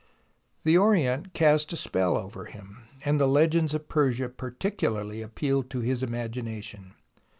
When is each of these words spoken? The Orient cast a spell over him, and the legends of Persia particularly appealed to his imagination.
The 0.63 0.79
Orient 0.79 1.31
cast 1.35 1.71
a 1.73 1.77
spell 1.77 2.17
over 2.17 2.45
him, 2.45 2.85
and 3.05 3.21
the 3.21 3.27
legends 3.27 3.75
of 3.75 3.87
Persia 3.87 4.29
particularly 4.29 5.21
appealed 5.21 5.69
to 5.69 5.81
his 5.81 6.01
imagination. 6.01 6.95